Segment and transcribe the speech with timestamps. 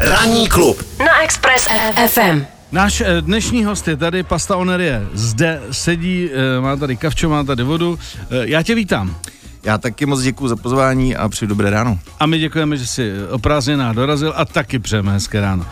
[0.00, 1.68] Ranní klub na Express
[2.06, 2.44] FM.
[2.72, 5.06] Náš eh, dnešní host je tady, Pasta Onerie.
[5.12, 7.98] Zde sedí, eh, má tady kavčo, má tady vodu.
[8.22, 9.16] Eh, Já tě vítám.
[9.62, 11.98] Já taky moc děkuji za pozvání a přeji dobré ráno.
[12.20, 15.66] A my děkujeme, že jsi o prázdninách dorazil a taky přejeme hezké ráno.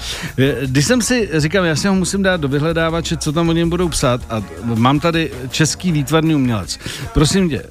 [0.66, 3.70] Když jsem si říkal, já si ho musím dát do vyhledávače, co tam o něm
[3.70, 6.79] budou psát a mám tady český výtvarný umělec.
[7.14, 7.62] Prosím tě,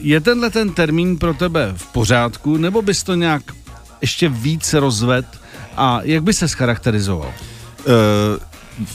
[0.00, 3.42] je tenhle ten termín pro tebe v pořádku, nebo bys to nějak
[4.00, 5.26] ještě víc rozved
[5.76, 7.32] a jak by se charakterizoval?
[7.86, 7.92] Uh,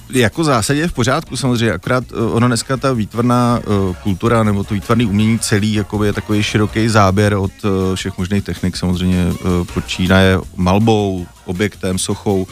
[0.10, 4.74] jako zásadě v pořádku samozřejmě, akorát uh, ono dneska ta výtvarná uh, kultura nebo to
[4.74, 9.66] výtvarné umění celý jakoby je takový široký záběr od uh, všech možných technik, samozřejmě uh,
[9.74, 12.48] počínaje malbou, objektem, sochou,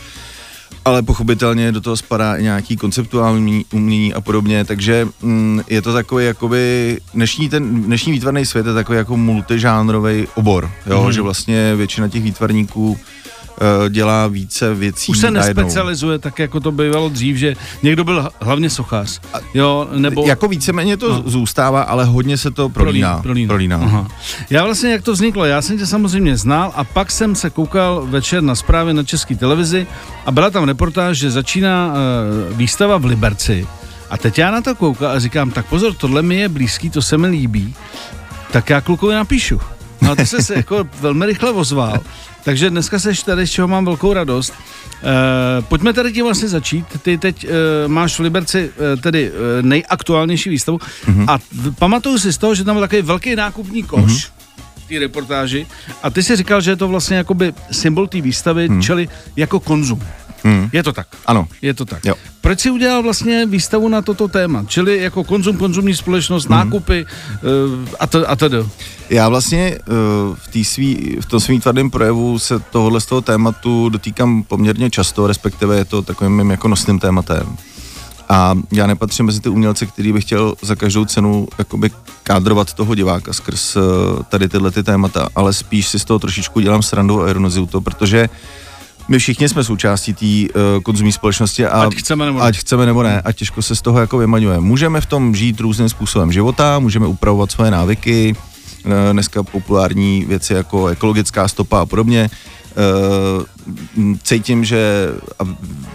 [0.85, 5.93] ale pochopitelně do toho spadá i nějaký konceptuální umění a podobně, takže mm, je to
[5.93, 11.11] takový jakoby, dnešní, ten, dnešní výtvarný svět je takový jako multižánrový obor, jo, mm.
[11.11, 12.99] že vlastně většina těch výtvarníků
[13.89, 15.63] dělá více věcí Už se najednou.
[15.63, 19.19] nespecializuje tak, jako to bývalo dřív, že někdo byl hlavně sochař,
[19.53, 20.27] jo, nebo...
[20.27, 21.23] Jako víceméně to no.
[21.25, 23.19] zůstává, ale hodně se to prolíná.
[23.21, 23.47] prolíná.
[23.47, 23.77] prolíná.
[23.77, 24.07] Aha.
[24.49, 28.05] Já vlastně, jak to vzniklo, já jsem tě samozřejmě znal a pak jsem se koukal
[28.07, 29.87] večer na zprávy na české televizi
[30.25, 33.67] a byla tam reportáž, že začíná uh, výstava v Liberci.
[34.09, 37.01] A teď já na to koukal a říkám, tak pozor, tohle mi je blízký, to
[37.01, 37.75] se mi líbí,
[38.51, 39.59] tak já klukovi napíšu.
[40.01, 41.99] No a ty jsi se jako velmi rychle ozval.
[42.43, 44.53] Takže dneska seš tady, z čeho mám velkou radost.
[44.53, 46.85] E, pojďme tady tím vlastně začít.
[47.01, 47.47] Ty teď e,
[47.87, 51.25] máš v Liberci e, tedy e, nejaktuálnější výstavu mm-hmm.
[51.27, 54.31] a v, pamatuju si z toho, že tam byl takový velký nákupní koš mm-hmm.
[54.85, 55.67] v té reportáži
[56.03, 58.81] a ty si říkal, že je to vlastně jakoby symbol té výstavy, mm-hmm.
[58.81, 60.01] čili jako konzum.
[60.43, 60.69] Hmm.
[60.73, 61.07] Je to tak?
[61.25, 61.47] Ano.
[61.61, 62.05] Je to tak.
[62.05, 62.15] Jo.
[62.41, 64.63] Proč si udělal vlastně výstavu na toto téma?
[64.67, 66.57] Čili jako konzum, konzumní společnost, hmm.
[66.57, 68.57] nákupy uh, a, to, a tedy.
[69.09, 73.21] Já vlastně uh, v, tý svý, v tom svým tvrdém projevu se tohohle z toho
[73.21, 77.57] tématu dotýkám poměrně často, respektive je to takovým mým jako nosným tématem.
[78.29, 81.91] A já nepatřím mezi ty umělce, který bych chtěl za každou cenu jakoby
[82.23, 83.83] kádrovat toho diváka skrz uh,
[84.29, 87.81] tady tyhle ty témata, ale spíš si z toho trošičku dělám srandu a ironizuju to,
[87.81, 88.29] protože
[89.09, 92.45] my všichni jsme součástí té uh, konzumní společnosti a ať chceme nebo ne.
[92.45, 94.59] ať chceme nebo ne a těžko se z toho jako vymaňuje.
[94.59, 98.35] Můžeme v tom žít různým způsobem života, můžeme upravovat svoje návyky,
[98.85, 102.29] uh, dneska populární věci jako ekologická stopa a podobně.
[103.37, 103.43] Uh,
[104.23, 105.09] cítím, že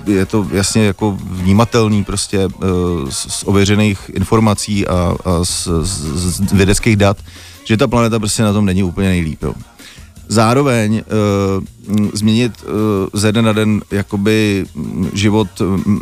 [0.07, 6.01] je to jasně jako vnímatelný prostě uh, z, z ověřených informací a, a z, z,
[6.49, 7.17] z vědeckých dat,
[7.65, 9.43] že ta planeta prostě na tom není úplně nejlíp.
[9.43, 9.55] Jo
[10.29, 11.03] zároveň
[11.59, 12.71] uh, změnit uh,
[13.13, 14.67] ze dne na den jakoby
[15.13, 15.49] život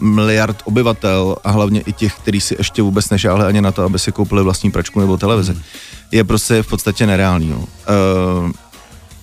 [0.03, 3.99] miliard obyvatel a hlavně i těch, kteří si ještě vůbec nežáhli ani na to, aby
[3.99, 5.57] si koupili vlastní pračku nebo televizi,
[6.13, 7.51] je prostě v podstatě nereálný.
[7.51, 7.59] Jo.
[7.59, 8.51] Uh,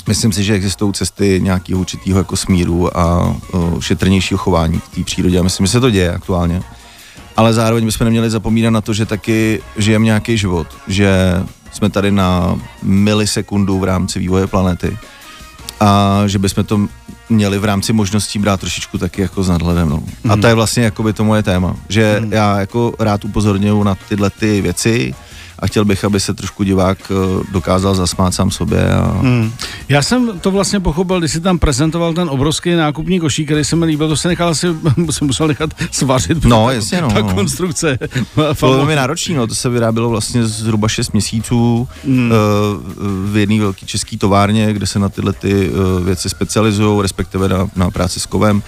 [0.08, 5.04] myslím si, že existují cesty nějakého určitého jako smíru a uh, šetrnějšího chování k té
[5.04, 6.62] přírodě a myslím, že se to děje aktuálně.
[7.38, 11.10] Ale zároveň bychom neměli zapomínat na to, že taky žijeme nějaký život, že
[11.72, 14.98] jsme tady na milisekundu v rámci vývoje planety
[15.80, 16.80] a že bychom to
[17.30, 19.90] měli v rámci možností brát trošičku taky jako s nadhledem.
[19.90, 19.98] No.
[19.98, 20.32] Mm.
[20.32, 20.42] A Mhm.
[20.42, 22.34] to je vlastně jakoby to moje téma, že mm.
[22.34, 25.16] já jako rád upozorňuji na tyhle ty věci
[25.60, 28.90] a chtěl bych, aby se trošku divák eh, dokázal zasmát sám sobě.
[28.94, 29.20] A...
[29.22, 29.52] Hmm.
[29.90, 33.76] Já jsem to vlastně pochopil, když si tam prezentoval ten obrovský nákupní košík, který se
[33.76, 34.68] mi líbil, to se nechal asi,
[35.10, 36.46] jsem musel nechat svařit.
[36.46, 37.34] No, jasně, no, Ta no.
[37.34, 38.00] konstrukce.
[38.60, 42.24] Bylo velmi náročné, no, to se vyrábělo vlastně zhruba 6 měsíců Hmm.
[42.24, 42.32] mm.
[43.32, 47.70] v jedné velké české továrně, kde se na tyhle ty eh, věci specializují, respektive na,
[47.76, 48.64] na práci s kovem.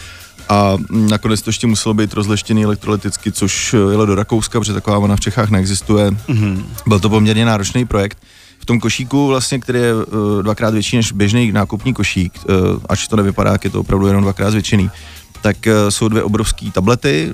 [0.52, 5.16] A nakonec to ještě muselo být rozleštěný elektrolyticky, což jelo do Rakouska, protože taková ona
[5.16, 6.12] v Čechách neexistuje.
[6.28, 6.66] Mm.
[6.88, 8.18] Byl to poměrně náročný projekt.
[8.60, 10.04] V tom košíku vlastně, který je uh,
[10.42, 14.24] dvakrát větší než běžný nákupní košík, uh, ač to nevypadá, jak je to opravdu jenom
[14.24, 14.90] dvakrát zvětšený,
[15.42, 17.32] tak uh, jsou dvě obrovské tablety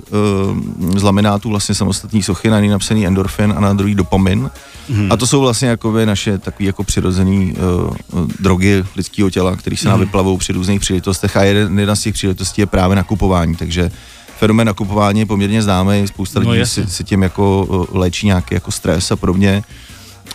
[0.82, 4.50] uh, z laminátů, vlastně samostatní sochy, na jedný napsaný endorfin a na druhý dopamin.
[4.90, 5.12] Hmm.
[5.12, 9.88] A to jsou vlastně jakoby naše takové jako přirozené uh, drogy lidského těla, které se
[9.90, 13.92] nám vyplavou při různých příležitostech a jeden, jedna z těch příležitostí je právě nakupování, takže
[14.38, 16.84] fenomén nakupování je poměrně známý, spousta No lidí jasně.
[16.88, 19.64] si, si tím jako léčí nějaký jako stres a podobně.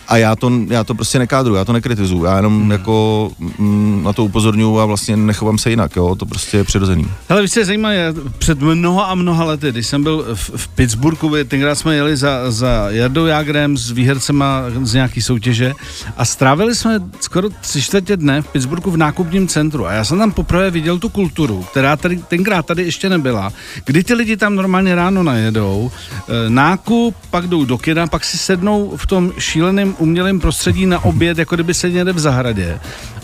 [0.07, 2.71] A já to, já to prostě nekádru, já to nekritizuju, já jenom hmm.
[2.71, 7.07] jako mm, na to upozorňuji a vlastně nechovám se jinak, jo, to prostě je přirozený.
[7.29, 10.51] Hele, víš, co je zajímavé, já před mnoha a mnoha lety, když jsem byl v,
[10.55, 15.73] v Pittsburghu, tenkrát jsme jeli za, za Jardou Jágrem s výhercema z nějaký soutěže
[16.17, 20.17] a strávili jsme skoro tři čtvrtě dne v Pittsburghu v nákupním centru a já jsem
[20.17, 23.53] tam poprvé viděl tu kulturu, která tady, tenkrát tady ještě nebyla,
[23.85, 25.91] kdy ty lidi tam normálně ráno najedou,
[26.29, 31.03] e, nákup, pak jdou do kina, pak si sednou v tom šíleném umělém prostředí na
[31.03, 32.79] oběd, jako kdyby se někde v zahradě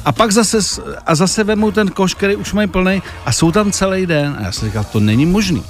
[0.06, 0.58] a pak zase,
[1.06, 4.36] a zase vemou ten koš, který už mají plný a jsou tam celý den.
[4.40, 5.64] A já jsem říkal, to není možný.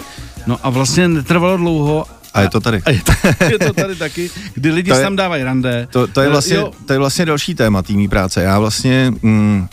[0.47, 2.81] No a vlastně netrvalo dlouho A je to tady.
[2.85, 3.11] a je to,
[3.45, 5.87] je to tady taky, kdy lidi To si je- tam dávají rande.
[5.91, 8.43] To, to, je Eh, vlastně, jo, to je vlastně další téma týmí práce.
[8.43, 9.67] Já vlastně mm,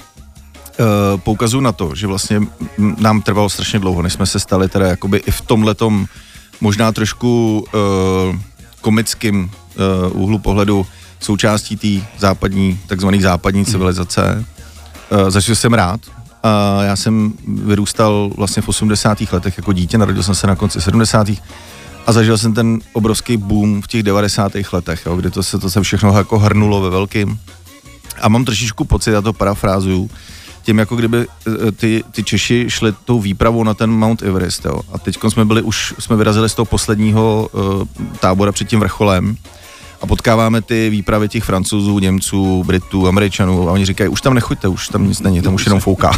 [0.79, 4.69] uh, poukazuju na to, že vlastně mm, nám trvalo strašně dlouho, než jsme se stali
[4.69, 6.07] teda jakoby i v tomhletom
[6.61, 8.37] možná trošku uh,
[8.81, 9.51] komickým
[10.11, 10.87] uh, úhlu pohledu
[11.21, 14.45] součástí té západní, takzvané západní civilizace.
[15.11, 16.01] Uh, za což jsem rád.
[16.07, 19.19] Uh, já jsem vyrůstal vlastně v 80.
[19.33, 21.29] letech jako dítě, narodil jsem se na konci 70.
[22.07, 24.53] A zažil jsem ten obrovský boom v těch 90.
[24.73, 27.39] letech, jo, kdy to se to se všechno jako hrnulo ve velkým.
[28.21, 30.11] A mám trošičku pocit, já to parafrázuju,
[30.63, 31.27] tím jako kdyby
[31.69, 34.81] eh, ty, ty Češi šli tou výpravou na ten Mount Everest, jo.
[34.93, 37.85] A teď jsme byli už, jsme vyrazili z toho posledního uh,
[38.21, 39.37] tábora před tím vrcholem
[40.01, 44.69] a potkáváme ty výpravy těch Francouzů, Němců, Britů, Američanů a oni říkají, už tam nechoďte,
[44.69, 46.11] už tam nic není, tam už jenom fouká.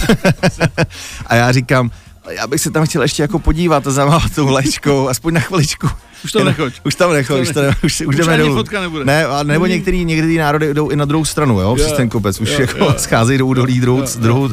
[1.26, 1.90] a já říkám,
[2.30, 5.88] já bych se tam chtěl ještě jako podívat a zamávat tou vlajčkou, aspoň na chviličku.
[6.24, 6.74] Už tam nechoď.
[6.84, 8.54] Už tam nechoď, už, ne, už, už, jdeme dolů.
[8.54, 9.04] fotka nebude.
[9.04, 12.40] Ne, a nebo některý, některý národy jdou i na druhou stranu, jo, přes ten kopec,
[12.40, 12.94] už jo, jako jo.
[12.96, 14.06] scházejí do údolí druhou, jo.
[14.16, 14.48] druhou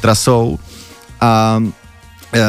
[0.00, 0.58] trasou.
[1.20, 1.62] A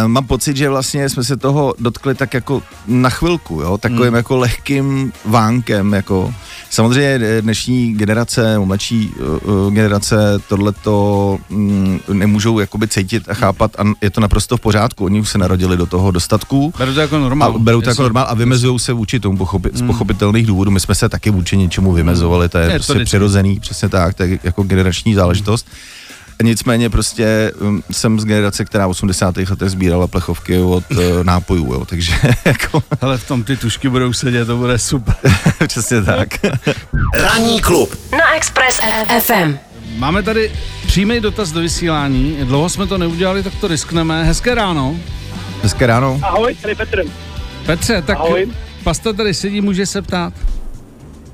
[0.08, 4.16] mám pocit, že vlastně jsme se toho dotkli tak jako na chvilku, jo, takovým Hmm.
[4.16, 6.34] jako lehkým vánkem, jako
[6.70, 9.12] samozřejmě e, dnešní generace, mladší
[9.46, 10.16] uh, generace
[10.48, 15.30] tohleto mm, nemůžou jakoby cítit a chápat a je to naprosto v pořádku, oni už
[15.30, 17.60] se narodili do toho dostatku Beru to jako a normál.
[17.60, 20.72] berou to jako normál a vymezují se vůči tomu pochopi, z pochopitelných důvodů.
[20.72, 23.06] My jsme se taky vůči něčemu vymezovali, to je, Je to prostě vždycky.
[23.10, 25.68] přirozený, přesně tak, to je jako generační záležitost.
[26.44, 29.38] Nicméně prostě um, jsem z generace, která v 80.
[29.38, 32.14] letech sbírala plechovky od uh, nápojů, jo, takže
[32.46, 35.16] jako Hele, v tom ty tušky budou sedět, to bude super.
[35.68, 36.30] přesně tak.
[37.14, 38.80] Ranní klub na Express
[39.20, 39.58] FM.
[39.98, 40.52] Máme tady
[40.88, 42.38] přímý dotaz do vysílání.
[42.44, 44.24] Dlouho jsme to neudělali, tak to riskneme.
[44.24, 44.96] Hezké ráno.
[45.62, 46.20] Dneska ráno.
[46.24, 47.04] Ahoj, tady Petr.
[47.66, 48.52] Petře, tak Ahoj.
[48.84, 50.34] pasta tady sedí, může se ptát.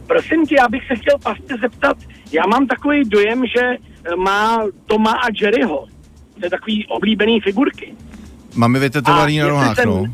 [0.08, 1.98] Prosím tě, já bych se chtěl Pastě zeptat,
[2.32, 3.62] já mám takový dojem, že
[4.16, 5.86] má Toma a Jerryho.
[6.40, 7.94] To je takový oblíbený figurky.
[8.56, 10.06] Máme vytetovaný na nohách, jsem- no.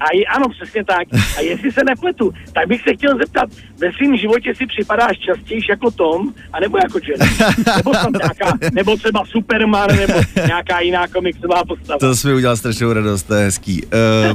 [0.00, 1.08] A je, ano, přesně tak.
[1.36, 3.48] A jestli se nepletu, tak bych se chtěl zeptat,
[3.78, 7.30] ve svém životě si připadáš častěji jako Tom, anebo jako Jerry?
[7.76, 11.98] Nebo, tam nějaká, nebo třeba Superman, nebo nějaká jiná komiksová postava.
[11.98, 13.82] To jsi mi udělal strašnou radost, to je hezký.
[13.82, 13.90] Uh,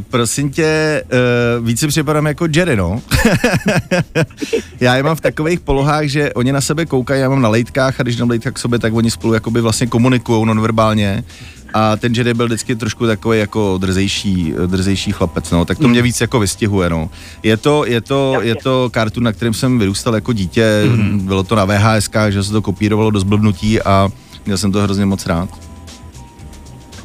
[0.09, 1.03] prosím tě,
[1.59, 3.01] uh, víc si připadám jako Jerry, no.
[4.79, 7.99] já je mám v takových polohách, že oni na sebe koukají, já mám na lejtkách
[7.99, 11.23] a když dám lejtka k sobě, tak oni spolu jakoby vlastně komunikují nonverbálně.
[11.73, 16.01] A ten Jerry byl vždycky trošku takový jako drzejší, drzejší chlapec, no, tak to mě
[16.01, 17.09] víc jako vystihuje, no.
[17.43, 20.83] Je to, je to, je to kartun, na kterém jsem vyrůstal jako dítě,
[21.13, 24.09] bylo to na VHS, že se to kopírovalo do zblbnutí a
[24.45, 25.49] měl jsem to hrozně moc rád.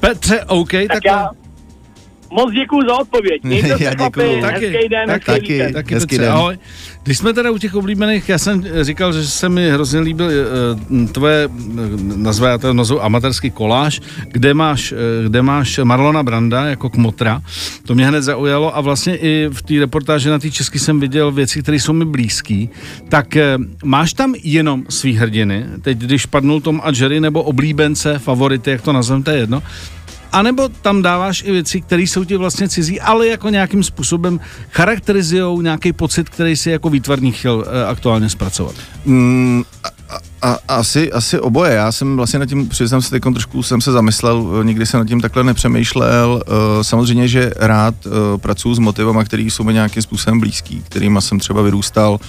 [0.00, 1.30] Petře, OK, tak, tak já
[2.30, 3.40] moc děkuju za odpověď.
[3.44, 4.40] Mějte Já děkuju.
[4.42, 5.72] hezký den, taky, hezký taky.
[5.72, 6.32] taky Hezký Petře, den.
[6.32, 6.58] ahoj.
[7.02, 11.06] Když jsme teda u těch oblíbených, já jsem říkal, že se mi hrozně líbil eh,
[11.12, 11.48] tvoje,
[12.16, 14.00] nazve já to nazvu amatérský koláž,
[14.32, 17.42] kde máš, eh, kde máš Marlona Branda jako kmotra.
[17.86, 21.32] To mě hned zaujalo a vlastně i v té reportáži na té česky jsem viděl
[21.32, 22.70] věci, které jsou mi blízký.
[23.08, 28.18] Tak eh, máš tam jenom svý hrdiny, teď když padnul Tom a Jerry, nebo oblíbence,
[28.18, 29.62] favority, jak to nazvem, to je jedno,
[30.32, 34.40] a nebo tam dáváš i věci, které jsou ti vlastně cizí, ale jako nějakým způsobem
[34.70, 38.74] charakterizují nějaký pocit, který si jako výtvarník chtěl eh, aktuálně zpracovat.
[39.04, 39.62] Mm,
[40.10, 41.74] a, a, asi, asi oboje.
[41.74, 45.00] Já jsem vlastně nad tím, přiznám se teď trošku, jsem se zamyslel, eh, nikdy jsem
[45.00, 46.42] nad tím takhle nepřemýšlel.
[46.46, 51.20] Eh, Samozřejmě, že rád eh, pracuji s motivama, který jsou mi nějakým způsobem blízký, kterýma
[51.20, 52.20] jsem třeba vyrůstal.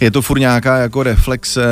[0.00, 1.64] Je to furt nějaká jako reflexe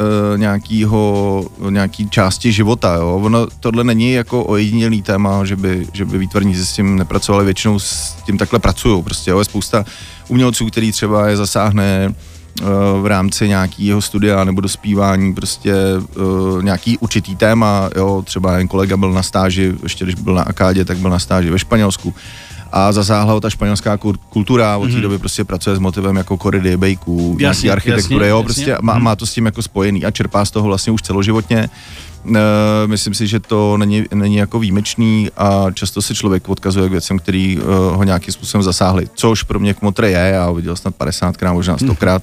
[0.00, 3.20] uh, nějakýho, nějaký části života, jo.
[3.22, 7.78] Ono, tohle není jako ojedinělý téma, že by, že by výtvarníci s tím nepracovali, většinou
[7.78, 9.38] s tím takhle pracují, prostě, jo.
[9.38, 9.84] Je spousta
[10.28, 12.14] umělců, který třeba je zasáhne
[12.60, 12.64] eh,
[13.00, 15.74] v rámci nějakého studia nebo dospívání prostě
[16.16, 20.42] uh, nějaký určitý téma, jo, třeba jen kolega byl na stáži, ještě když byl na
[20.42, 22.14] Akádě, tak byl na stáži ve Španělsku
[22.72, 26.36] a zasáhla ho ta španělská kul- kultura, od té doby prostě pracuje s motivem jako
[26.36, 28.44] koridy, bejků, nějaký Jasně, architektury, jasně, jo, jasně.
[28.44, 31.70] prostě má, má to s tím jako spojený a čerpá z toho vlastně už celoživotně.
[32.26, 36.92] E, myslím si, že to není, není jako výjimečný a často se člověk odkazuje k
[36.92, 37.64] věcem, který uh,
[37.96, 41.76] ho nějakým způsobem zasáhly, což pro mě kmotre je, já ho viděl snad 50krát, možná
[41.76, 42.20] 100krát.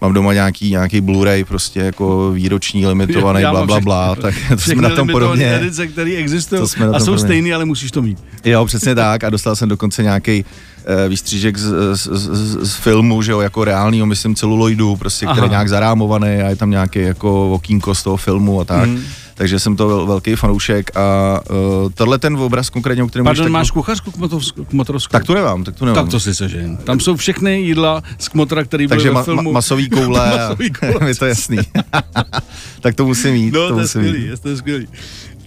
[0.00, 4.56] Mám doma nějaký, nějaký Blu-ray, prostě jako výroční, limitovaný, Já bla, bla, bla, tak to
[4.56, 5.54] jsme na tom podobně.
[5.54, 6.62] edice, které existují
[6.92, 8.18] a jsou stejný, ale musíš to mít.
[8.44, 13.22] Jo, přesně tak a dostal jsem dokonce nějaký uh, výstřížek z, z, z, z, filmu,
[13.22, 16.98] že jo, jako reálního, myslím celuloidu, prostě, který je nějak zarámovaný a je tam nějaký
[16.98, 18.88] jako okýnko z toho filmu a tak.
[18.88, 19.02] Mm.
[19.36, 21.56] Takže jsem to vel, velký fanoušek a uh,
[21.94, 23.52] tohle ten obraz konkrétně, o kterém Pardon, tak...
[23.52, 25.12] máš kuchařku k, motovsku, k motorovsku?
[25.12, 26.04] Tak to nemám, tak to nemám.
[26.04, 26.76] Tak to si sežen.
[26.76, 29.42] Tam jsou všechny jídla z kmotora, který byly Takže ve ma, filmu.
[29.42, 31.58] ma, masový koule, Masový koule, je to jasný.
[32.80, 33.54] tak to musím mít.
[33.54, 34.88] No, to, je musím skvělý, to je skvělý.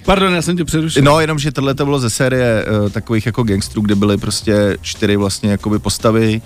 [0.06, 1.04] Pardon, já jsem tě přerušil.
[1.04, 4.78] No, jenom, že tohle to bylo ze série uh, takových jako gangstrů, kde byly prostě
[4.82, 6.42] čtyři vlastně jakoby postavy,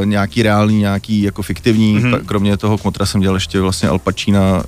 [0.00, 2.04] uh, nějaký reální, nějaký jako fiktivní, Mhm.
[2.12, 2.20] mm-hmm.
[2.26, 4.62] kromě toho kmotra jsem dělal ještě vlastně Al Pacina,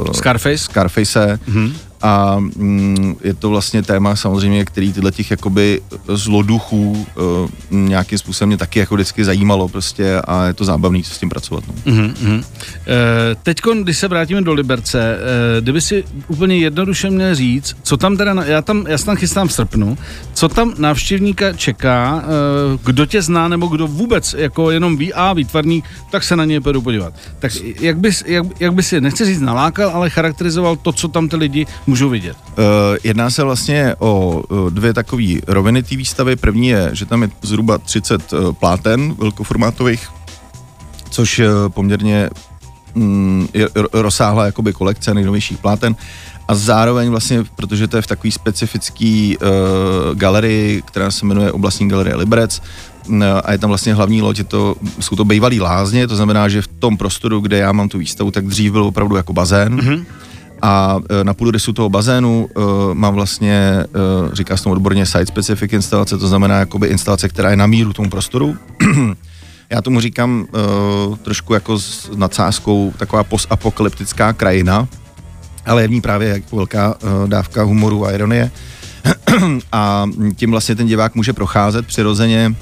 [0.00, 0.58] uh, Scarface?
[0.58, 1.72] Scarface Mhm.
[2.02, 8.48] A mm, je to vlastně téma samozřejmě, který tyhle těch jakoby zloduchů uh, nějakým způsobem
[8.48, 11.64] mě taky jako vždycky zajímalo prostě a je to zábavný s tím pracovat.
[11.68, 11.74] No.
[11.92, 12.44] Mhm, mhm.
[12.86, 15.18] E, teď, když se vrátíme do Liberce,
[15.58, 19.48] e, kdyby si úplně jednoduše měl říct, co tam teda, já tam, já tam chystám
[19.48, 19.98] v srpnu,
[20.34, 25.32] co tam návštěvníka čeká, e, kdo tě zná, nebo kdo vůbec jako jenom ví a
[25.32, 27.14] výtvarník, tak se na něj půjdu podívat.
[27.38, 31.28] Tak jak bys, jak, jak bys si, nechci říct nalákal, ale charakterizoval to, co tam
[31.28, 32.36] ty lidi můžou vidět.
[32.46, 32.64] Uh,
[33.04, 36.36] jedná se vlastně o uh, dvě takové roviny té výstavy.
[36.36, 40.08] První je, že tam je zhruba 30 uh, pláten velkoformátových,
[41.10, 42.30] což uh, poměrně
[42.94, 45.96] mm, je ro- rozsáhlá jakoby kolekce nejnovějších pláten.
[46.48, 51.88] A zároveň vlastně, protože to je v takové specifické uh, galerii, která se jmenuje Oblastní
[51.88, 52.62] galerie Liberec,
[53.08, 56.48] mm, a je tam vlastně hlavní loď, je to, jsou to bývalý lázně, to znamená,
[56.48, 59.76] že v tom prostoru, kde já mám tu výstavu, tak dřív byl opravdu jako bazén.
[59.76, 60.04] Mm-hmm.
[60.62, 62.64] A e, na půdorysu toho bazénu uh,
[62.94, 63.84] mám vlastně,
[64.24, 67.66] uh, říká se tomu odborně site specific instalace, to znamená jakoby instalace, která je na
[67.66, 68.56] míru tomu prostoru.
[69.70, 70.46] Já tomu říkám
[71.08, 74.88] uh, trošku jako s nadsázkou taková postapokalyptická krajina,
[75.66, 78.50] ale je v ní právě jako velká uh, dávka humoru a ironie.
[79.72, 82.54] a tím vlastně ten divák může procházet přirozeně.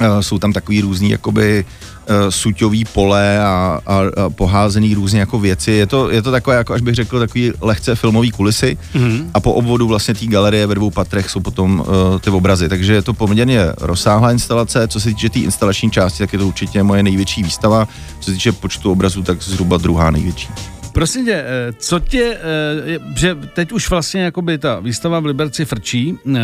[0.00, 5.38] Uh, jsou tam takový různý jakoby uh, suťový pole a, a, a poházený různě jako
[5.38, 5.72] věci.
[5.72, 9.26] Je to, je to takové, jako až bych řekl, takový lehce filmový kulisy mm-hmm.
[9.34, 12.68] a po obvodu vlastně té galerie ve dvou patrech jsou potom uh, ty obrazy.
[12.68, 14.88] Takže je to poměrně rozsáhlá instalace.
[14.88, 17.88] Co se týče té tý instalační části, tak je to určitě moje největší výstava.
[18.20, 20.48] Co se týče počtu obrazů, tak zhruba druhá největší.
[20.92, 25.64] Prosím tě, eh, co tě, eh, že teď už vlastně jakoby ta výstava v Liberci
[25.64, 26.40] frčí, eh,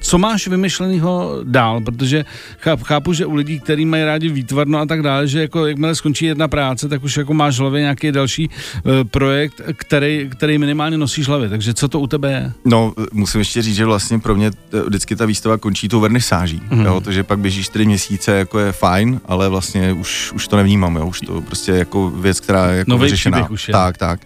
[0.00, 2.24] co máš vymyšlenýho dál, protože
[2.58, 5.94] cháp, chápu, že u lidí, kteří mají rádi výtvarno a tak dále, že jako jakmile
[5.94, 10.58] skončí jedna práce, tak už jako máš v hlavě nějaký další eh, projekt, který, který
[10.58, 12.52] minimálně nosíš hlavě, takže co to u tebe je?
[12.64, 16.60] No, musím ještě říct, že vlastně pro mě t- vždycky ta výstava končí tou vernisáží,
[16.70, 16.80] Mhm.
[16.80, 16.86] mm.
[16.86, 20.56] jo, to, že pak běží čtyři měsíce, jako je fajn, ale vlastně už, už to
[20.56, 23.50] nevnímám, jo, už to prostě jako věc, která je jako Novej vyřešená.
[23.50, 23.72] už je.
[23.72, 24.20] Tak, tak.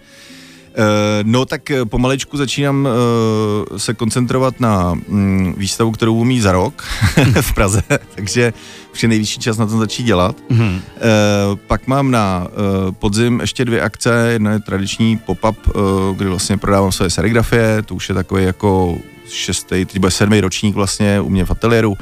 [0.78, 0.84] Uh,
[1.22, 2.88] no tak eh, pomalečku začínám
[3.70, 6.84] uh, se koncentrovat na mm, výstavu, kterou umí za rok
[7.40, 7.82] v Praze,
[8.14, 8.52] takže
[8.92, 10.36] už je nejvyšší čas na to začít dělat.
[10.48, 10.66] Mhm.
[10.66, 10.80] Uh,
[11.66, 12.46] pak mám na
[12.98, 15.56] podzim ještě dvě akce, jedna je tradiční pop-up,
[16.16, 20.74] kdy vlastně prodávám své serigrafie, to už je takový jako šestý, teď bude sedmý ročník
[20.74, 21.96] vlastně u mě v ateliéru,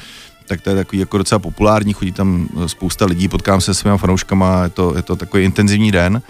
[0.47, 3.79] tak to je takový jako docela populární, chodí tam eh, spousta lidí, potkám se s
[3.79, 6.23] svýma fanouškama, je to, je to takový intenzivní den.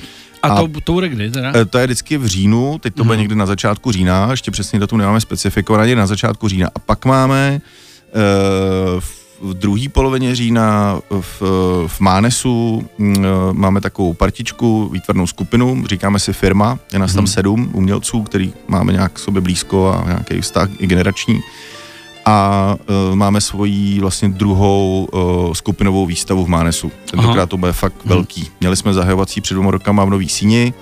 [0.43, 1.53] A, A- to, to bude kdy teda?
[1.57, 4.79] E, To je vždycky v říjnu, teď to bude někdy na začátku října, ještě přesně
[4.79, 6.69] datum nemáme specifikovaně, na začátku října.
[6.75, 7.61] A pak máme e,
[9.45, 11.43] v druhé polovině října v,
[11.87, 13.03] v Mánesu e,
[13.53, 18.93] máme takovou partičku, výtvarnou skupinu, říkáme si firma, je nás tam sedm umělců, který máme
[18.93, 21.41] nějak sobě blízko a nějaký vztah i generační.
[22.25, 22.77] A
[23.13, 26.93] e, máme svoji vlastně druhou e, skupinovou výstavu v Mánesu.
[27.11, 27.47] Tentokrát Aha.
[27.47, 28.51] to bude fakt velký.
[28.61, 30.75] Měli jsme zahajovací před dvěma rokama v Nový síni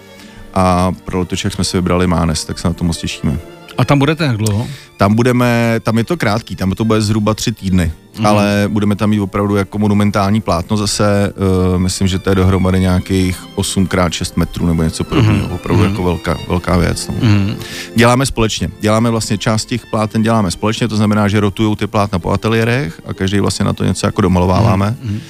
[0.55, 3.39] a pro letošek jsme si vybrali Mánes, tak se na to moc těšíme.
[3.81, 4.67] A tam budete jak dlouho?
[4.97, 8.27] Tam budeme, tam je to krátký, tam to bude zhruba tři týdny, mm.
[8.27, 11.33] ale budeme tam mít opravdu jako monumentální plátno zase,
[11.73, 15.55] uh, myslím, že to je dohromady nějakých 8x6 metrů nebo něco podobného, mm.
[15.55, 15.91] opravdu mm.
[15.91, 17.09] jako velká, velká věc.
[17.09, 17.15] No.
[17.21, 17.57] Mhm.
[17.95, 22.19] Děláme společně, děláme vlastně část těch pláten děláme společně, to znamená, že rotujou ty plátna
[22.19, 24.97] po ateliérech a každý vlastně na to něco jako domalováváme.
[25.03, 25.21] Mm.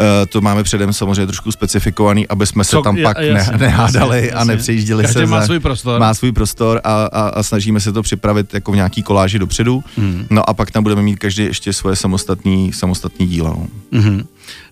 [0.00, 3.58] Uh, to máme předem samozřejmě trošku specifikovaný, aby jsme se Co- tam pak jasně, ne,
[3.58, 5.26] nehádali jasně, a nepřejížděli Každý se.
[5.26, 6.00] má za- svůj prostor.
[6.00, 9.84] Má svůj prostor a, a, a snažíme se to připravit jako v nějaký koláži dopředu.
[9.96, 10.26] Hmm.
[10.30, 13.50] No a pak tam budeme mít každý ještě svoje samostatný, samostatný díla.
[13.50, 13.66] No.
[13.90, 14.24] Mhm.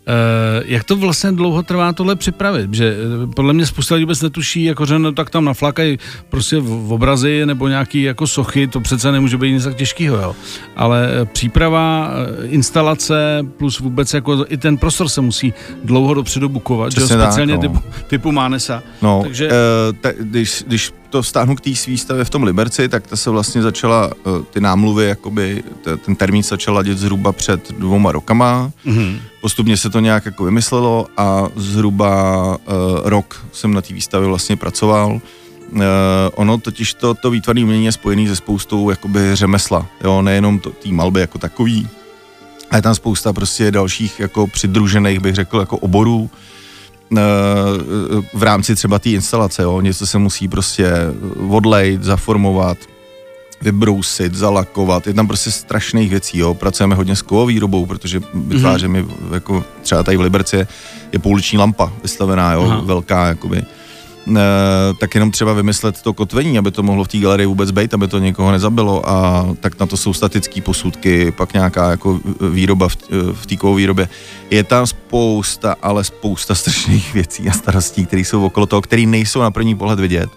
[0.09, 2.75] Uh, jak to vlastně dlouho trvá tohle připravit?
[2.75, 6.59] Že eh, podle mě spousta lidí vůbec netuší, jako že no, tak tam naflakají prostě
[6.59, 10.37] v, obrazy nebo nějaký jako sochy, to přece nemůže být nic tak těžkého, jo.
[10.77, 12.11] Ale eh, příprava,
[12.45, 15.55] eh, instalace plus vůbec jako i ten prostor se musí
[15.85, 17.61] dlouho dopředu bukovat, že jo, Přesně tak, speciálně no.
[17.61, 18.83] typu, typu Mánesa.
[19.03, 19.57] No, Takže- Takže...
[19.93, 23.31] uh, te, když, když to vztáhnu k té výstavě v tom Liberci, tak ta se
[23.31, 25.63] vlastně začala, uh, ty námluvy, jakoby,
[26.05, 28.71] ten termín začal ladit zhruba před dvouma rokama.
[28.85, 29.19] Mhm.
[29.41, 32.55] Postupně se to nějak jako vymyslelo a zhruba uh,
[33.05, 35.21] rok jsem na té výstavě vlastně pracoval.
[36.35, 40.93] ono totiž to, to výtvarné umění je spojené se spoustou jakoby řemesla, jo, nejenom tý
[40.93, 41.89] malby jako takový,
[42.71, 46.52] a je tam spousta prostě dalších jako přidružených, bych řekl, jako oborů, eh,
[48.35, 49.81] v rámci třeba té instalace, jo.
[49.81, 50.93] něco se musí prostě
[51.49, 52.79] odlejt, zaformovat,
[53.63, 56.55] vybrousit, zalakovat, je tam prostě strašných věcí, jo.
[56.55, 59.35] Pracujeme hodně s kovovýrobou, protože vytváříme, mm-hmm.
[59.35, 60.67] jako třeba tady v Liberci
[61.13, 62.81] je pouliční lampa vystavená, jo, Aha.
[62.85, 63.63] velká, jakoby
[64.99, 68.09] tak jenom třeba vymyslet to kotvení, aby to mohlo v té galerii vůbec být, aby
[68.09, 72.97] to někoho nezabilo a tak na to jsou statické posudky, pak nějaká jako výroba v,
[73.33, 74.09] v té výrobě.
[74.51, 79.41] Je tam spousta, ale spousta strašných věcí a starostí, které jsou okolo toho, které nejsou
[79.41, 80.31] na první pohled vidět,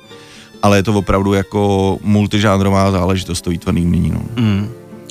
[0.63, 4.11] ale je to opravdu jako multižánrová záležitost to výtvarný umění.
[4.11, 4.21] No.
[4.35, 4.69] Mm.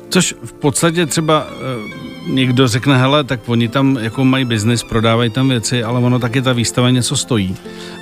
[0.08, 5.30] Což v podstatě třeba e, někdo řekne, hele, tak oni tam jako mají biznis, prodávají
[5.30, 7.56] tam věci, ale ono taky ta výstava něco stojí.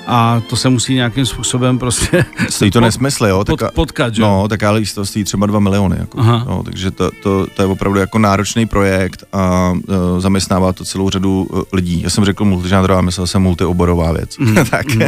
[0.06, 2.24] A to se musí nějakým způsobem prostě...
[2.48, 3.44] Stojí to pod, nesmysl, jo?
[3.44, 4.22] Pod, tak, potkat, že?
[4.22, 5.96] No, tak ale to stojí třeba 2 miliony.
[5.98, 6.44] Jako, Aha.
[6.48, 11.10] no, takže to, to, to, je opravdu jako náročný projekt a uh, zaměstnává to celou
[11.10, 12.02] řadu uh, lidí.
[12.02, 14.38] Já jsem řekl multižánrová, myslel jsem multioborová věc.
[14.38, 14.54] Mm.
[14.70, 14.94] tak.
[14.94, 15.02] Mm.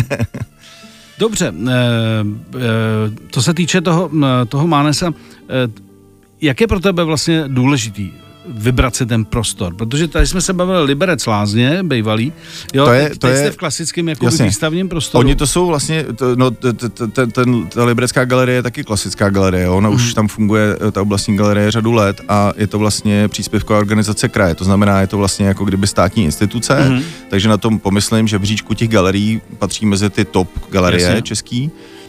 [1.19, 4.11] Dobře, e, e, to se týče toho,
[4.49, 5.13] toho Mánesa, e,
[6.41, 8.13] jak je pro tebe vlastně důležitý
[8.49, 12.33] vybrat si ten prostor, protože tady jsme se bavili Liberec Lázně, bývalý,
[12.75, 15.21] jo, to je, teď, to teď je, jste v klasickém jako výstavním prostoru.
[15.21, 19.69] Oni to jsou vlastně, to, no, ten, ten, ta Liberecká galerie je taky klasická galerie,
[19.69, 19.95] ona mm.
[19.95, 20.15] už mhm.
[20.15, 24.65] tam funguje, ta oblastní galerie řadu let a je to vlastně příspěvková organizace kraje, to
[24.65, 27.03] znamená, je to vlastně jako kdyby státní instituce, mm.
[27.31, 31.23] takže na tom pomyslím, že v říčku těch galerií patří mezi ty top galerie Jasně.
[31.23, 32.04] český, Eh,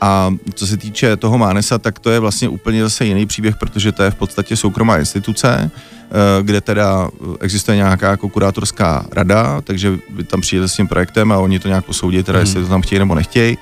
[0.00, 3.92] a co se týče toho Mánesa, tak to je vlastně úplně zase jiný příběh, protože
[3.92, 7.08] to je v podstatě soukromá instituce, eh, kde teda
[7.40, 11.68] existuje nějaká jako kurátorská rada, takže vy tam přijete s tím projektem a oni to
[11.68, 12.46] nějak posoudí, teda hmm.
[12.46, 13.58] jestli to tam chtějí nebo nechtějí.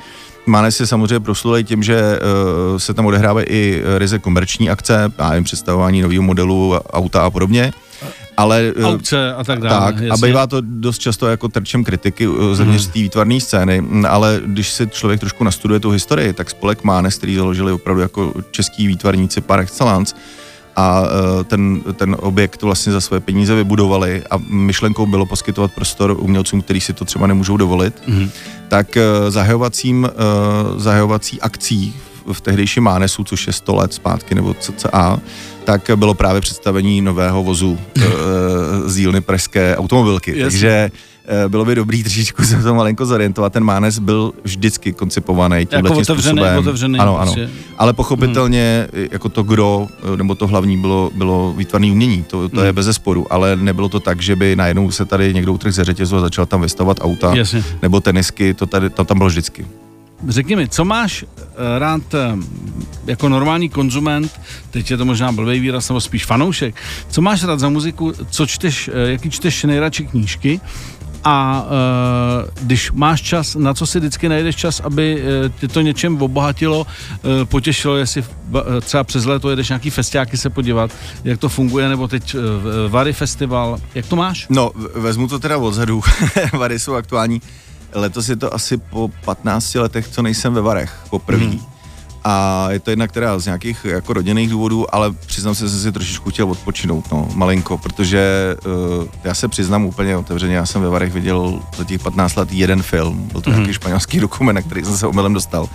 [0.46, 5.30] Mánes je samozřejmě proslulý tím, že uh, se tam odehrávají i ryze komerční akce, já
[5.30, 7.72] nevím, představování nového modelu auta a podobně
[8.36, 8.72] ale...
[8.76, 9.92] Eh, Aukce a tak dále.
[9.92, 12.92] Tak, a bývá to dost často jako terčem kritiky eh, zevnitř hmm.
[12.92, 17.36] té výtvarné scény, ale když si člověk trošku nastuduje tu historii, tak spolek Mánes, který
[17.36, 20.14] založili opravdu jako český výtvarníci par excellence,
[20.76, 26.16] a eh, ten, ten objekt vlastně za své peníze vybudovali a myšlenkou bylo poskytovat prostor
[26.20, 28.30] umělcům, kteří si to třeba nemůžou dovolit, mm.
[28.68, 30.08] tak zahajovacím,
[30.76, 31.94] zahajovací akcí
[32.32, 35.20] v tehdejším Mánesu, což je 100 let zpátky nebo cca,
[35.64, 38.02] tak bylo právě představení nového vozu e,
[38.86, 40.30] z dílny pražské automobilky.
[40.30, 40.44] Jasně.
[40.44, 40.90] Takže
[41.44, 43.52] e, bylo by dobrý trošičku se to malinko zorientovat.
[43.52, 46.58] Ten Mánes byl vždycky koncipovaný tímhle jako otevřený, způsobem.
[46.58, 47.34] Otevřený, ano, ano.
[47.34, 47.50] Prostě.
[47.78, 49.08] Ale pochopitelně hmm.
[49.12, 49.86] jako to gro,
[50.16, 52.66] nebo to hlavní bylo, bylo výtvarné umění, to, to hmm.
[52.66, 55.84] je bez zesporu, ale nebylo to tak, že by najednou se tady někdo utrhl ze
[55.84, 57.64] řetězu a začal tam vystavovat auta Jasně.
[57.82, 59.66] nebo tenisky, to, tady, to tam bylo vždycky.
[60.28, 62.36] Řekni mi, co máš eh, rád eh,
[63.06, 66.74] jako normální konzument, teď je to možná blbý výraz, nebo spíš fanoušek,
[67.08, 70.60] co máš rád za muziku, co čteš, eh, jaký čteš nejradši knížky?
[71.28, 71.66] A
[72.62, 75.24] když máš čas, na co si vždycky najdeš čas, aby
[75.60, 76.86] tě to něčem obohatilo,
[77.44, 78.24] potěšilo, jestli
[78.80, 80.90] třeba přes léto jedeš nějaký festiáky se podívat,
[81.24, 82.36] jak to funguje, nebo teď
[82.88, 84.46] Vary festival, jak to máš?
[84.50, 86.02] No, vezmu to teda odzadu,
[86.52, 87.42] Vary jsou aktuální
[87.96, 91.44] Letos je to asi po 15 letech, co nejsem ve Varech poprvé.
[91.44, 91.60] Hmm.
[92.24, 95.80] A je to jedna, která z nějakých jako rodinných důvodů, ale přiznám se, že jsem
[95.80, 100.82] si trošičku chtěl odpočinout, no, malinko, protože uh, já se přiznám úplně otevřeně, já jsem
[100.82, 103.58] ve Varech viděl za těch 15 let jeden film, byl to hmm.
[103.58, 105.68] nějaký španělský dokument, na který jsem se omylem dostal.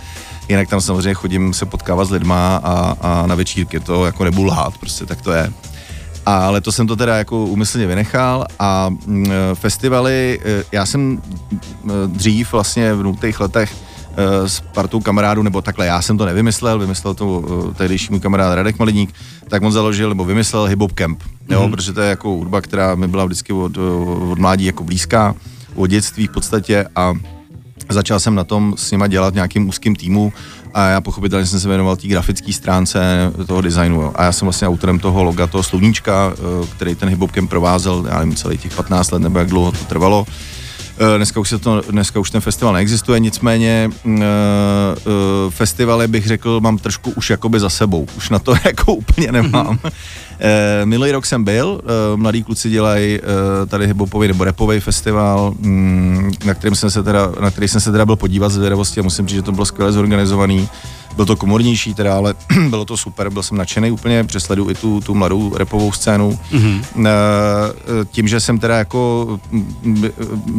[0.48, 4.46] Jinak tam samozřejmě chodím se potkávat s lidma a, a na večírky, to jako nebudu
[4.48, 5.52] lhát, prostě tak to je.
[6.26, 11.22] A letos jsem to teda jako úmyslně vynechal a mm, festivaly, e, já jsem
[12.06, 13.76] dřív vlastně v nutých letech
[14.16, 18.20] e, s partou kamarádů, nebo takhle, já jsem to nevymyslel, vymyslel to e, tehdejší můj
[18.20, 19.14] kamarád Radek Maliník,
[19.48, 21.70] tak on založil nebo vymyslel Hip Hop Camp, jo, mm-hmm.
[21.70, 23.76] protože to je jako hudba, která mi byla vždycky od,
[24.30, 25.34] od mládí jako blízká,
[25.74, 27.14] od dětství v podstatě a
[27.92, 30.32] začal jsem na tom s nima dělat nějakým úzkým týmu
[30.74, 34.00] a já pochopitelně jsem se věnoval té grafické stránce toho designu.
[34.00, 34.12] Jo.
[34.14, 38.18] A já jsem vlastně autorem toho loga, toho sluníčka, eh, který ten hip provázel, já
[38.18, 40.26] nevím, celý těch 15 let nebo jak dlouho to trvalo.
[40.98, 44.20] Eh, dneska už, se to, dneska už ten festival neexistuje, nicméně uh, uh,
[45.48, 48.06] festivaly bych řekl, mám trošku už jakoby za sebou.
[48.16, 49.78] Už na to jako úplně nemám.
[50.44, 51.80] E, minulý rok jsem byl,
[52.16, 53.18] mladí kluci dělají
[53.68, 57.92] tady hiphopový nebo repový festival, mm, na, kterým jsem se teda, na který jsem se
[57.92, 60.68] teda byl podívat z zvědavosti a musím říct, že to bylo skvěle zorganizovaný.
[61.16, 62.34] Byl to komornější teda, ale
[62.68, 66.38] bylo to super, byl jsem nadšený úplně, přesledu i tu, tu mladou repovou scénu.
[66.52, 66.84] Mm-hmm.
[67.06, 67.10] E,
[68.10, 69.26] tím, že jsem teda jako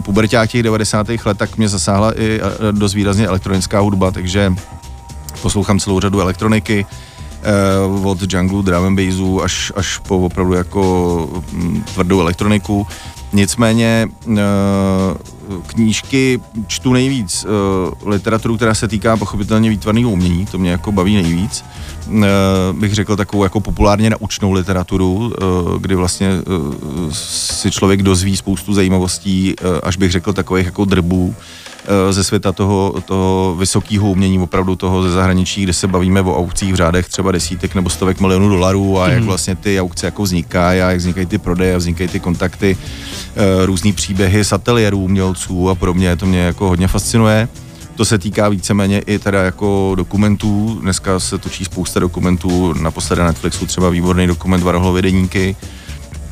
[0.03, 1.07] puberták těch 90.
[1.25, 2.39] let, tak mě zasáhla i
[2.71, 4.53] dost výrazně elektronická hudba, takže
[5.41, 6.85] poslouchám celou řadu elektroniky,
[8.03, 12.87] od jungle, drum and bassu až, až po opravdu jako m, tvrdou elektroniku.
[13.33, 14.37] Nicméně uh,
[15.67, 21.15] knížky čtu nejvíc, uh, literaturu, která se týká pochopitelně výtvarného umění, to mě jako baví
[21.15, 21.65] nejvíc.
[22.07, 22.23] Uh,
[22.71, 25.33] bych řekl takovou jako populárně naučnou literaturu,
[25.77, 26.29] kdy vlastně
[27.11, 31.72] si člověk dozví spoustu zajímavostí, až bych řekl takových jako drbů, Eh,
[32.11, 36.73] ze světa toho, toho vysokého umění, opravdu toho ze zahraničí, kde se bavíme o aukcích
[36.73, 39.11] v řádech třeba desítek nebo stovek milionů dolarů a mm.
[39.11, 39.27] jak mhm.
[39.27, 42.77] vlastně ty aukce jako vznikají a jak vznikají ty prodeje a vznikají ty kontakty,
[43.35, 47.47] eh, různý příběhy satelierů, umělců a podobně, to mě jako hodně fascinuje.
[47.95, 50.77] To se týká víceméně i teda jako dokumentů.
[50.81, 55.55] Dneska se točí spousta dokumentů, naposledy na Netflixu třeba výborný dokument Varholovy deníky.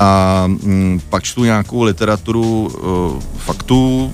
[0.01, 4.13] A mm, pak čtu nějakou literaturu uh, faktů,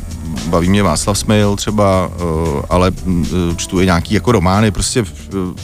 [0.49, 5.07] baví mě Václav Smil třeba, uh, ale uh, čtu i nějaký jako romány, prostě uh,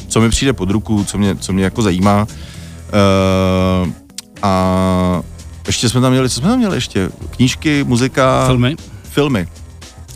[0.07, 2.27] co mi přijde pod ruku, co mě, co mě jako zajímá.
[3.83, 3.89] Uh,
[4.41, 5.21] a
[5.67, 7.09] ještě jsme tam měli, co jsme tam měli ještě?
[7.29, 8.45] Knížky, muzika.
[8.45, 8.75] Filmy.
[9.03, 9.47] Filmy.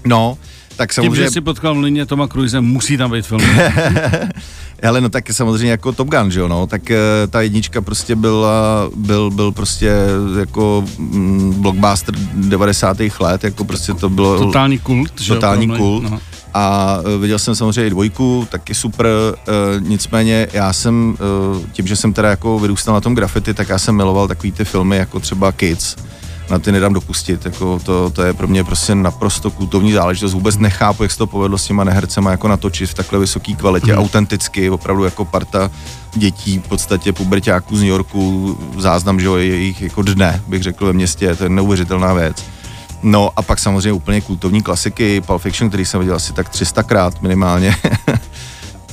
[0.06, 0.38] No,
[0.76, 1.18] tak samozřejmě...
[1.18, 3.42] Tím, že si potkal v lině Toma Cruise, musí tam být film.
[4.84, 6.98] Ale no tak samozřejmě jako Top Gun, že jo, no, tak uh,
[7.30, 9.94] ta jednička prostě byla, byl, byl prostě
[10.40, 12.98] jako mm, blockbuster 90.
[13.20, 14.40] let, jako prostě to bylo...
[14.40, 16.04] Totální kult, že Totální kult.
[16.04, 16.20] No.
[16.54, 21.18] A uh, viděl jsem samozřejmě i dvojku, taky super, uh, nicméně já jsem,
[21.56, 24.52] uh, tím, že jsem teda jako vyrůstal na tom graffiti, tak já jsem miloval takový
[24.52, 25.96] ty filmy jako třeba Kids,
[26.50, 27.46] na ty nedám dopustit.
[27.46, 30.34] Jako to, to, je pro mě prostě naprosto kultovní záležitost.
[30.34, 33.94] Vůbec nechápu, jak se to povedlo s těma nehercema jako natočit v takhle vysoké kvalitě,
[33.94, 34.00] mm.
[34.00, 35.72] autenticky, opravdu jako parta
[36.16, 40.86] dětí, v podstatě puberťáků z New Yorku, záznam, že jo, jejich jako dne, bych řekl
[40.86, 42.44] ve městě, to je neuvěřitelná věc.
[43.04, 47.12] No a pak samozřejmě úplně kultovní klasiky, Pulp Fiction, který jsem viděl asi tak 300krát
[47.22, 47.76] minimálně.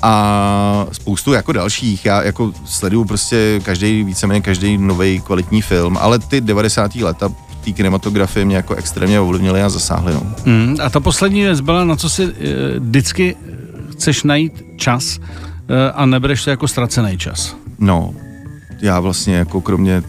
[0.06, 2.04] a spoustu jako dalších.
[2.04, 6.94] Já jako sleduju prostě každý, víceméně každý nový kvalitní film, ale ty 90.
[6.94, 7.28] leta
[7.64, 10.14] té kinematografie mě jako extrémně ovlivnily a zasáhly.
[10.14, 10.22] No.
[10.44, 12.32] Mm, a ta poslední věc byla, na co si uh,
[12.78, 13.36] vždycky
[13.92, 15.24] chceš najít čas uh,
[15.94, 17.56] a nebereš to jako ztracený čas.
[17.78, 18.14] No,
[18.80, 20.02] já vlastně jako kromě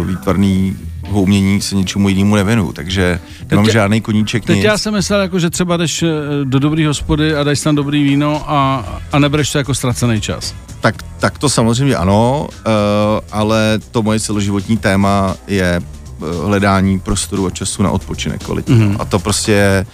[0.00, 0.76] uh, výtvarný
[1.10, 3.20] umění se ničemu jinému nevěnu, takže
[3.50, 4.64] nemám tě, žádný koníček, Teď nic.
[4.64, 6.04] já jsem myslel, jako, že třeba jdeš
[6.44, 10.54] do dobrý hospody a jdeš tam dobrý víno a, a nebereš to jako ztracený čas.
[10.80, 12.70] Tak, tak to samozřejmě ano, uh,
[13.32, 15.80] ale to moje celoživotní téma je
[16.44, 18.80] hledání prostoru a času na odpočinek kvalitní.
[18.80, 18.96] Mm-hmm.
[18.98, 19.86] A to prostě je,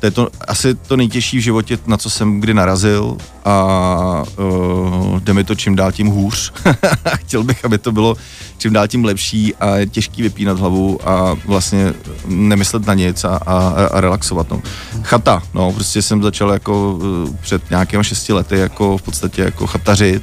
[0.00, 5.20] to je to asi to nejtěžší v životě, na co jsem kdy narazil a uh,
[5.20, 6.52] jde mi to čím dál tím hůř.
[7.14, 8.16] Chtěl bych, aby to bylo
[8.58, 11.94] čím dál tím lepší a je těžký vypínat hlavu a vlastně
[12.26, 14.50] nemyslet na nic a, a, a relaxovat.
[14.50, 14.62] No.
[15.02, 19.66] Chata, no, prostě jsem začal jako uh, před nějakými šesti lety jako v podstatě jako
[19.66, 20.22] chatařit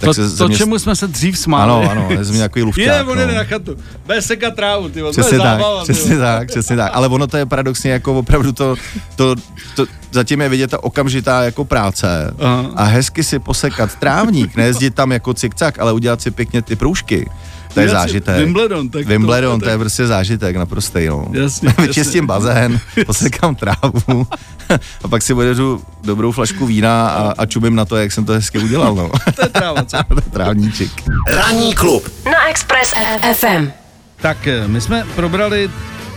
[0.00, 0.56] tak to, se to mě...
[0.56, 1.72] čemu jsme se dřív smáli.
[1.72, 2.86] Ano, ano, je země takový lufťák.
[2.86, 3.26] Je, on no.
[3.34, 6.90] na chatu, bez sekat trávu, ty přesně tak, zábava, přesně tak, přesně tak.
[6.94, 8.76] Ale ono to je paradoxně jako opravdu to,
[9.16, 9.34] to,
[9.76, 12.70] to zatím je vidět ta okamžitá jako práce Aha.
[12.76, 17.30] a hezky si posekat trávník, nejezdit tam jako cikcak, ale udělat si pěkně ty průžky.
[17.74, 18.36] To je Jasně, zážitek.
[18.36, 21.28] Wimbledon, tak Wimbledon, to, to je prostě zážitek naprostej, no.
[21.32, 24.26] Jasně, Vyčistím bazén, posekám trávu
[25.04, 28.32] a pak si odjedu dobrou flašku vína a, a čumím na to, jak jsem to
[28.32, 29.10] hezky udělal, no.
[29.36, 29.96] to je tráva, co?
[30.08, 30.90] to je trávníček.
[31.26, 32.94] Ranní klub na Express
[33.34, 33.70] FM.
[34.16, 35.70] Tak eh, my jsme probrali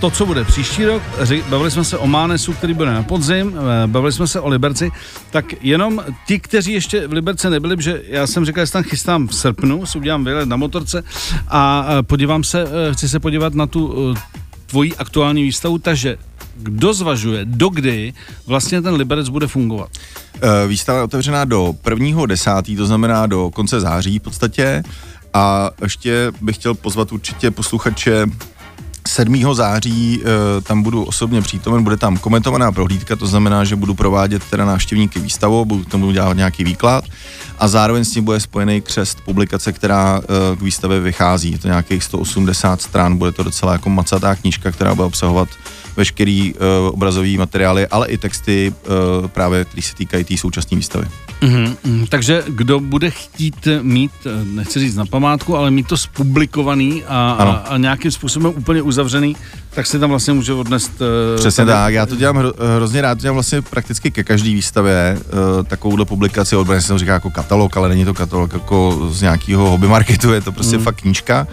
[0.03, 1.03] to, co bude příští rok.
[1.49, 4.91] Bavili jsme se o Mánesu, který bude na podzim, eh, bavili jsme se o Liberci,
[5.31, 9.27] tak jenom ti, kteří ještě v Liberce nebyli, že já jsem říkal, že tam chystám
[9.27, 11.03] v srpnu, si udělám výlet na motorce
[11.47, 14.15] a eh, podívám se, eh, chci se podívat na tu
[14.65, 16.17] tvoji aktuální výstavu, takže
[16.55, 18.13] kdo zvažuje, dokdy
[18.47, 19.89] vlastně ten Liberec bude fungovat?
[20.67, 24.83] Výstava je otevřená do prvního desátý, to znamená do konce září v podstatě.
[25.33, 28.25] A ještě bych chtěl pozvat určitě posluchače
[29.13, 29.53] 7.
[29.53, 34.43] září e, tam budu osobně přítomen, bude tam komentovaná prohlídka, to znamená, že budu provádět
[34.49, 37.05] teda návštěvníky výstavu, budu tomu dělat nějaký výklad
[37.59, 41.51] a zároveň s tím bude spojený křest publikace, která e, k výstavě vychází.
[41.51, 45.49] Je to nějakých 180 stran, bude to docela jako macatá knížka, která bude obsahovat
[45.95, 48.73] veškerý uh, obrazový materiály, ale i texty
[49.21, 51.07] uh, právě, které se týkají té tý současné výstavy.
[51.41, 52.07] Mm-hmm.
[52.09, 54.11] Takže kdo bude chtít mít,
[54.43, 59.02] nechci říct na památku, ale mít to spublikovaný a, a, a nějakým způsobem úplně uzavřený,
[59.69, 60.91] tak si tam vlastně může odnést...
[61.01, 61.75] Uh, Přesně tady.
[61.75, 65.63] tak, já to dělám hro, hrozně rád, to dělám vlastně prakticky ke každé výstavě uh,
[65.65, 69.69] takovouhle publikaci, odborně se to říká jako katalog, ale není to katalog jako z nějakého
[69.69, 70.83] hobby marketu, je to prostě mm.
[70.83, 71.47] fakt knížka.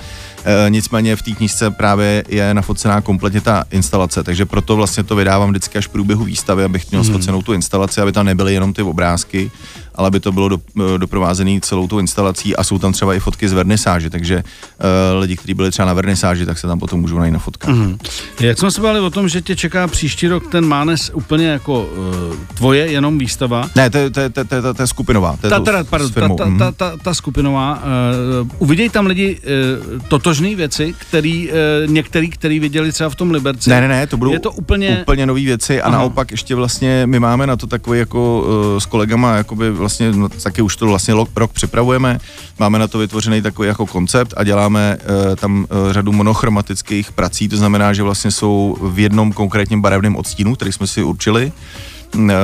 [0.45, 5.17] E, nicméně v té knížce právě je nafocená kompletně ta instalace, takže proto vlastně to
[5.17, 7.09] vydávám vždycky až v průběhu výstavy, abych měl mm.
[7.09, 9.51] spocenou tu instalaci, aby tam nebyly jenom ty obrázky,
[9.95, 13.21] ale aby to bylo do, eh, doprovázené celou tou instalací a jsou tam třeba i
[13.21, 17.01] fotky z vernisáže, takže uh, lidi, kteří byli třeba na vernisáži, tak se tam potom
[17.01, 17.75] můžou najít na fotkách.
[17.75, 17.99] Mm-hmm.
[18.41, 21.83] Jak jsme se bavili o tom, že tě čeká příští rok ten Mánes úplně jako
[21.83, 23.69] uh, tvoje, jenom výstava?
[23.77, 25.37] Ne, to, je skupinová.
[25.41, 27.83] Ta, teda, pardon, ta, ta, ta, ta, ta skupinová.
[28.43, 29.99] Uh, uvidějí tam lidi uh,
[30.31, 31.57] totožné věci, který, uh,
[31.93, 33.71] některý, který viděli třeba v tom Liberci.
[33.71, 35.99] Ne, ne, ne, to budou je to úplně, úplně nové věci a Aha.
[35.99, 40.29] naopak ještě vlastně my máme na to takový jako uh, s kolegama jakoby vlastně, no,
[40.29, 42.19] taky už to vlastně rok připravujeme,
[42.59, 47.49] máme na to vytvořený takový jako koncept a děláme uh, tam uh, řadu monochromatických prací,
[47.49, 51.53] to znamená, že vlastně jsou v jednom konkrétním barevném odstínu, který jsme si určili,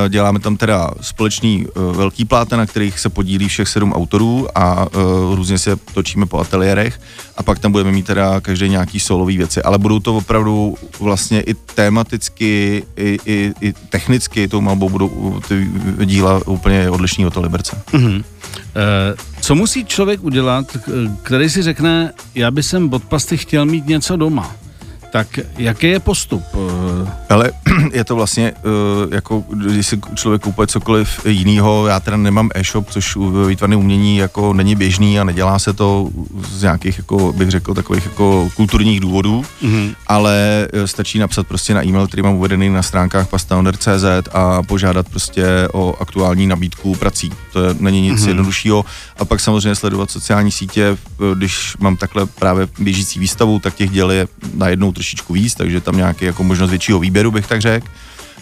[0.09, 4.87] děláme tam teda společný uh, velký pláten, na kterých se podílí všech sedm autorů a
[4.87, 7.01] uh, různě se točíme po ateliérech
[7.37, 11.41] a pak tam budeme mít teda každý nějaký solový věci, ale budou to opravdu vlastně
[11.41, 15.69] i tematicky, i, i, i technicky tou malbou budou ty
[16.05, 17.83] díla úplně odlišní od toho Liberce.
[17.93, 18.25] Mm-hmm.
[19.41, 20.77] Co musí člověk udělat,
[21.23, 24.55] který si řekne, já bych sem od pasty chtěl mít něco doma?
[25.17, 26.43] Tak jaký je postup?
[27.29, 27.51] Ale
[27.93, 32.91] je to vlastně, uh, jako když si člověk kupuje cokoliv jiného, já teda nemám e-shop,
[32.91, 36.09] což u výtvarné umění jako není běžný a nedělá se to
[36.49, 39.95] z nějakých, jako bych řekl, takových jako kulturních důvodů, mm-hmm.
[40.07, 45.09] ale eh, stačí napsat prostě na e-mail, který mám uvedený na stránkách pastauner.cz a požádat
[45.09, 47.33] prostě o aktuální nabídku prací.
[47.53, 48.29] To je, není nic mm-hmm.
[48.29, 48.85] jednoduššího.
[49.19, 50.97] A pak samozřejmě sledovat sociální sítě,
[51.35, 55.97] když mám takhle právě běžící výstavu, tak těch děl je najednou trošičku víc, takže tam
[55.97, 57.87] nějaký jako možnost většího výběru bych tak řekl.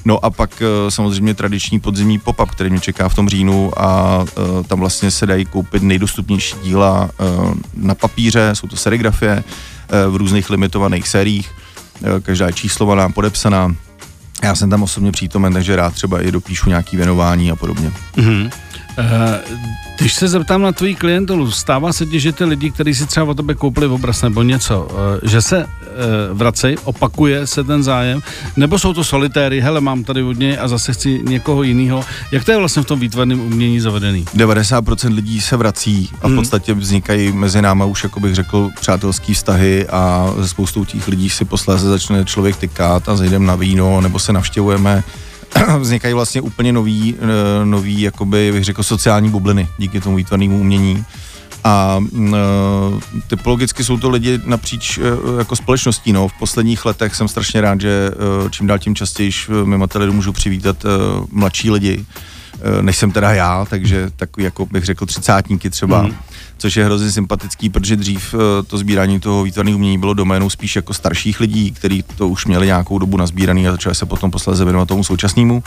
[0.05, 4.19] No a pak eh, samozřejmě tradiční podzimní pop-up, který mě čeká v tom říjnu a
[4.23, 9.45] uh, tam vlastně se dají koupit nejdostupnější díla uh, na papíře, jsou to serigrafie
[10.11, 11.51] v různých limitovaných sériích,
[12.23, 13.77] každá je číslovaná, podepsaná.
[14.43, 17.93] Já jsem tam osobně přítomen, takže rád třeba i dopíšu nějaký věnování a podobně.
[18.17, 18.51] Mm-hmm.
[18.99, 23.07] Uh, když se zeptám na tvoji klientelu, stává se ti, že ty lidi, kteří si
[23.07, 25.67] třeba o tebe koupili obraz nebo něco, eh, že se eh,
[26.33, 28.23] vracej, opakuje se ten zájem,
[28.57, 32.05] nebo jsou to solitéry, hele, mám tady od něj a zase chci někoho jiného.
[32.33, 34.25] Jak to je vlastně v tom výtvarném umění zavedený?
[34.25, 36.37] 90% lidí se vrací a v hmm.
[36.37, 41.31] podstatě vznikají mezi náma už, jako bych řekl, přátelský vztahy a ze spoustou těch lidí
[41.31, 45.05] si posléze začne člověk tykat a zajdeme na víno nebo se navštěvujeme
[45.79, 51.05] vznikají vlastně úplně nový, eh, nový jakoby, bych řekl, sociální bubliny díky tomu výtvarnému umění.
[51.67, 52.33] A uh,
[53.27, 56.13] typologicky jsou to lidi napříč uh, jako společností.
[56.13, 56.29] No.
[56.29, 58.11] V posledních letech jsem strašně rád, že
[58.51, 59.33] čím dál tím častěji
[59.65, 60.77] mimo teledu můžu přivítat
[61.31, 62.05] mladší lidi,
[62.81, 66.03] než jsem teda já, takže takový, jako bych řekl, třicátníky třeba.
[66.03, 66.15] Mm
[66.59, 70.77] což je hrozně sympatický, protože dřív eh, to sbírání toho výtvarného umění bylo doménou spíš
[70.77, 74.65] jako starších lidí, kteří to už měli nějakou dobu nazbíraný a začali se potom posledně
[74.65, 75.63] věnovat tomu současnému,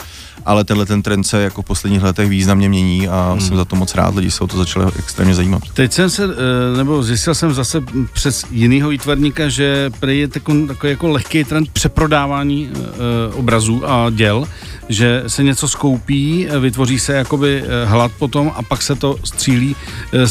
[0.46, 3.40] ale tenhle ten trend se jako v posledních letech významně mění a hmm.
[3.40, 5.62] jsem za to moc rád, lidi se o to začali extrémně zajímat.
[5.74, 7.80] Teď jsem se, eh, nebo zjistil jsem zase
[8.12, 14.10] přes jiného výtvarníka, že prý je takový, takový jako lehký trend přeprodávání eh, obrazů a
[14.10, 14.46] děl,
[14.88, 19.76] že se něco skoupí, vytvoří se jakoby eh, hlad potom a pak se to střílí.
[20.14, 20.26] Eh,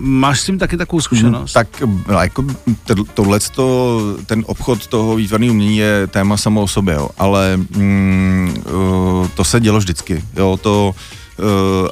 [0.00, 1.52] máš s tím taky takovou zkušenost?
[1.52, 2.44] Tak no, jako
[3.14, 3.38] tohle,
[4.26, 9.44] ten obchod toho výtvarného umění je téma samo o sobě, jo, ale mm, eh, to
[9.44, 10.24] se dělo vždycky.
[10.36, 10.94] Jo, to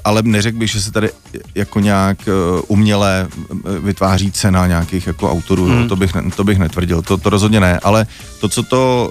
[0.04, 1.10] ale neřekl bych, že se tady
[1.54, 2.32] jako nějak eh,
[2.66, 5.88] uměle eh, vytváří cena nějakých jako autorů, hmm.
[5.88, 8.06] to, bych, to bych netvrdil, to, to rozhodně ne, ale
[8.40, 9.10] to, co to,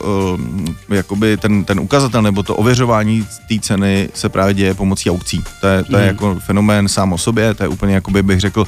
[0.89, 5.43] jakoby ten, ten ukazatel nebo to ověřování té ceny se právě děje pomocí aukcí.
[5.61, 6.07] To je, to je hmm.
[6.07, 8.67] jako fenomén sám o sobě, to je úplně jakoby bych řekl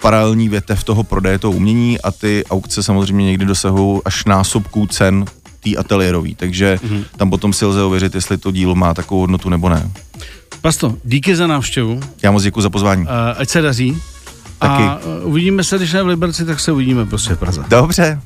[0.00, 5.24] paralelní větev toho prodeje toho umění a ty aukce samozřejmě někdy dosahují až násobků cen
[5.60, 7.04] té ateliérový, takže mm-hmm.
[7.16, 9.90] tam potom si lze ověřit, jestli to dílo má takovou hodnotu nebo ne.
[10.62, 12.00] Pasto, díky za návštěvu.
[12.22, 13.02] Já moc děkuji za pozvání.
[13.02, 14.02] Uh, ať se daří.
[14.58, 14.82] Taky.
[14.82, 17.64] A uvidíme se, když ne v Liberci, tak se uvidíme prostě v Praze.
[17.68, 18.20] Dobře.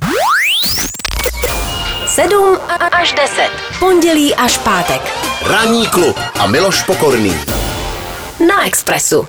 [2.06, 2.58] 7
[2.92, 3.50] až 10.
[3.78, 5.00] Pondělí až pátek.
[5.46, 7.34] Ranní klub a Miloš Pokorný.
[8.48, 9.28] Na Expressu.